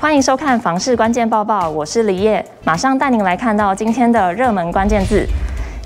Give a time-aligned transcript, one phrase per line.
[0.00, 5.26] 欢迎收看房市关键报报，我是李叶，马上带您来看到今天的热门关键字。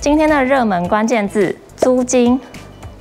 [0.00, 2.40] 今天的热门关键字：租金。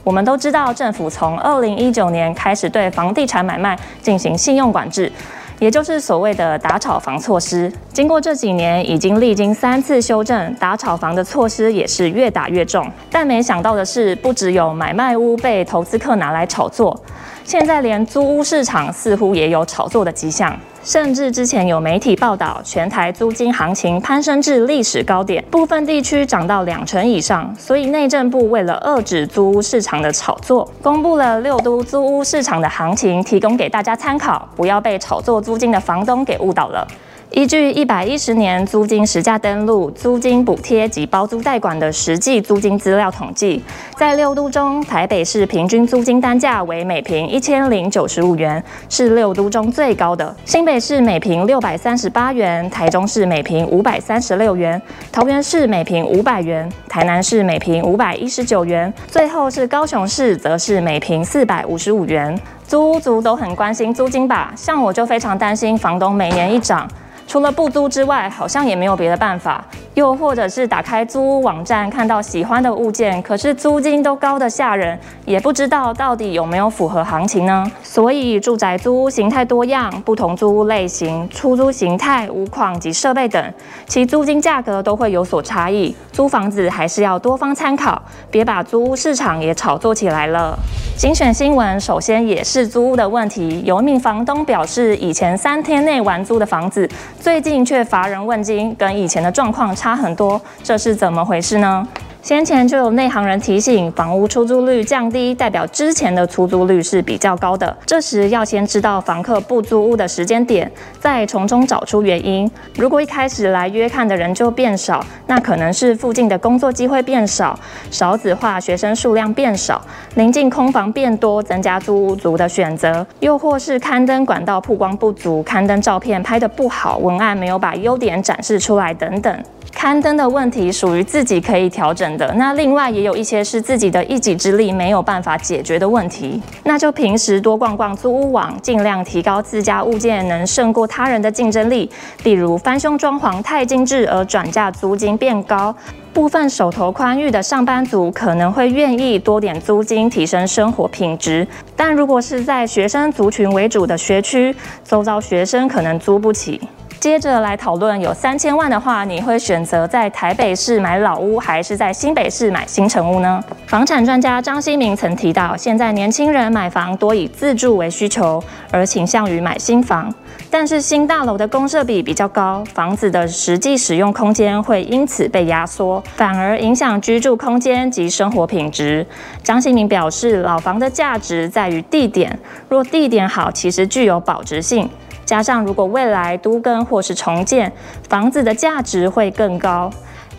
[0.04, 5.12] 我们都知道，政府从二零一九年开始对房地产买卖进行信用管制。
[5.60, 12.92] 也就是所谓的打炒房措施，经过这几年已经历经三次修正，打炒房的措施也是越打越重。
[13.12, 17.00] 但没想到的是，不只有买卖屋被投资客拿来炒作，
[17.44, 20.60] 现在连租屋市场似乎也有炒作的迹象。
[20.84, 27.56] 甚至之前有媒体报道，全台租金行情攀升至历史高点，部分地区涨到两成以上。
[27.58, 36.86] 所以内政部为了遏制租屋市场的炒作，公布了六都租屋市场的行情，提供给大家参考，不要被炒作租金的房东给误导了。
[37.34, 43.60] 依据一百一十年租金实价登录、租金补贴及包租代管的实际租金资料统计，
[43.98, 54.80] 在六都中，台北市平均租金单价为每平一千零九十五元，是六都中最高的；新北市每平六百三十八元，台中市每平五百三十六元，
[55.12, 62.40] 桃园市每平五百元，台南市每平五百一十九元，最后是高雄市，则是每平四百五十五元。
[62.68, 64.54] 租屋族都很关心租金吧？
[64.56, 66.88] 像我就非常担心房东每年一涨。
[67.34, 69.66] 除了不租之外，好像也没有别的办法。
[69.96, 77.66] 又或者是打开租屋网站，看到喜欢的物件，可是租金都高得吓人，也不知道到底有没有符合行情呢？
[77.82, 83.44] 所以住宅租屋形态多样，不同租屋类型、出租形态、屋况及设备等，
[83.88, 85.96] 其租金价格都会有所差异。
[86.12, 90.56] 租房子还是要多方参考，别把租屋市场也炒作起来了。
[90.96, 93.62] 精选新闻，首先也是租屋的问题。
[93.66, 96.88] 有一名房东表示，以前三天内完租的房子，
[97.20, 101.86] 最近却乏人问津，跟以前的状况差很多，这是怎么回事呢？
[102.24, 107.76] 先前就有内行人提醒，房屋出租率降低，代表之前的出租率是比较高的。
[107.86, 110.72] 这时要先知道房客不租屋的时间点，
[111.02, 112.50] 再从中找出原因。
[112.78, 117.60] 如果一开始来约看的人就变少，那可能是附近的工作机会变少，
[117.92, 119.82] 少子化学生数量变少，
[120.16, 123.06] 临近空房变多，增加租屋族的选择。
[123.20, 129.44] 又或是刊登管道曝光不足，刊登照片拍得不好，文案没有把优点展示出来等等。
[129.84, 141.92] 刊登的问题属于自己可以调整的，那另外也有一些是自己的一己之力没有办法解决的问题，那就平时多逛逛租屋网，尽量提高自家物件能胜过他人的竞争力。
[142.24, 145.76] 例如翻修装潢太精致而转价租金变高，
[146.14, 151.46] 部分手头宽裕的上班族可能会愿意多点租金提升生活品质，
[151.76, 154.56] 但如果是在学生族群为主的学区，
[154.86, 156.62] 周遭学生可能租不起。
[157.04, 163.44] 接着来讨论，有三千万的话，你会选择在台北市买老屋，还是在新北市买新城屋呢？
[163.68, 168.42] 房产专家张新明曾提到，现在年轻人买房多以自住为需求，
[168.72, 170.16] 而倾向于买新房。
[170.50, 179.06] 但是新大楼的公设比比较高，房子的实际使用空间会因此被压缩，反而影响居住空间及生活品质。
[179.44, 182.40] 张新明表示，老房的价值在于地点，
[182.70, 184.90] 若地点好，其实具有保值性。
[185.26, 187.72] 加上，如果未来都更或是重建，
[188.10, 189.90] 房子的价值会更高。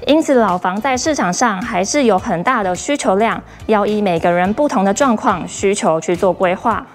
[0.06, 6.86] 因此，老房在市场上还是有很大的需求量，要以每个人不同的状况需求去做规划。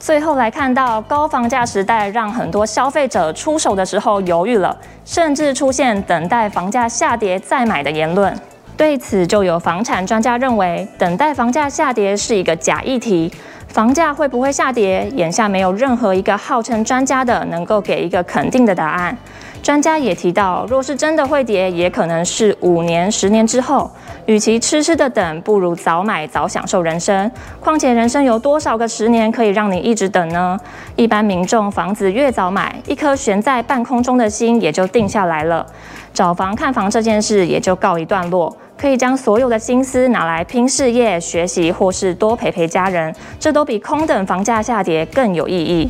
[0.00, 8.34] 最后来看到高房价时代，让很多消费者出手的时候犹豫了，甚至出现等待房价下跌再买的言论。
[8.76, 13.30] 对此，就有房产专家认为，等待房价下跌是一个假议题。
[13.70, 15.08] 房价会不会下跌？
[15.14, 19.16] 眼下没有任何一个号称专家的能够给一个肯定的答案。
[19.62, 23.88] 专家也提到，若是真的会跌，也可能是五年、十年之后。
[24.26, 27.30] 与其痴痴的等，不如早买早享受人生。
[27.60, 30.58] 况且人生有多少个十年可以让你一直等呢？
[30.96, 35.64] 一般民众房子越早买，一颗悬在半空中的心也就定下来了。
[36.12, 38.56] 找房看房这件事也就告一段落。
[38.80, 45.86] 可以将所有的心思拿来拼事业、学习，或是多陪陪家人，这都比空等房价下跌更有意义。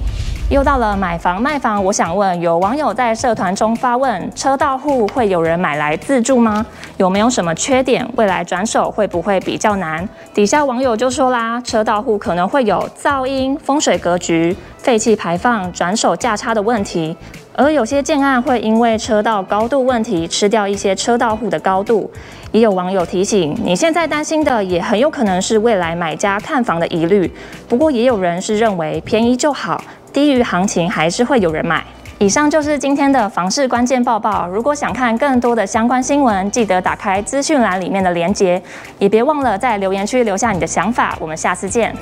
[0.50, 6.66] 又到了买房卖房，我想问，有网友在社团中发问：车道户会有人买来自住吗？
[6.96, 8.04] 有没有什么缺点？
[8.16, 10.08] 未来转手会不会比较难？
[10.34, 17.16] 底下网友就说啦，车道户可能会有噪音、风水格局、废气排放、转手价差的问题。
[17.60, 22.10] 而有些建案会因为车道高度问题吃掉一些车道户的高度，
[22.52, 27.30] 也有网友提醒，你现在担心的也很有可能是未来买家看房的疑虑。
[27.68, 31.84] 不过也有人是认为便宜就好，低于行情还是会有人买。
[32.16, 34.48] 以上就是今天的房市关键报报。
[34.48, 38.62] 如果想看更多的相关新闻，记得打开资讯栏里面的链接，
[38.98, 41.14] 也别忘了在留言区留下你的想法。
[41.20, 41.94] 我们下次见。